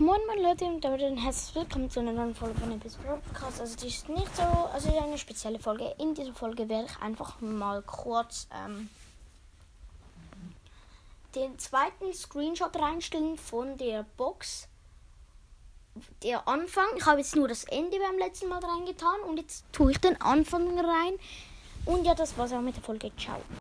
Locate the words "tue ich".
19.70-19.98